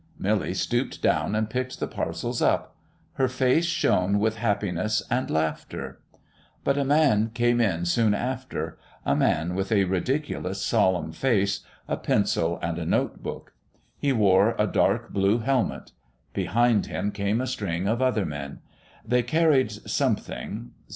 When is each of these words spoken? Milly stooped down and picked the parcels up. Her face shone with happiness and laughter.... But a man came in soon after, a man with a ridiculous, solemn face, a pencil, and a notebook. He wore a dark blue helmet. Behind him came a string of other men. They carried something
Milly 0.17 0.55
stooped 0.55 1.03
down 1.03 1.35
and 1.35 1.47
picked 1.47 1.79
the 1.79 1.85
parcels 1.85 2.41
up. 2.41 2.75
Her 3.13 3.27
face 3.27 3.67
shone 3.67 4.17
with 4.17 4.37
happiness 4.37 5.03
and 5.11 5.29
laughter.... 5.29 6.01
But 6.63 6.79
a 6.79 6.83
man 6.83 7.29
came 7.35 7.61
in 7.61 7.85
soon 7.85 8.15
after, 8.15 8.79
a 9.05 9.15
man 9.15 9.53
with 9.53 9.71
a 9.71 9.83
ridiculous, 9.83 10.59
solemn 10.59 11.11
face, 11.11 11.59
a 11.87 11.97
pencil, 11.97 12.57
and 12.63 12.79
a 12.79 12.85
notebook. 12.87 13.53
He 13.95 14.11
wore 14.11 14.55
a 14.57 14.65
dark 14.65 15.13
blue 15.13 15.37
helmet. 15.37 15.91
Behind 16.33 16.87
him 16.87 17.11
came 17.11 17.39
a 17.39 17.45
string 17.45 17.87
of 17.87 18.01
other 18.01 18.25
men. 18.25 18.57
They 19.07 19.21
carried 19.21 19.71
something 19.71 20.71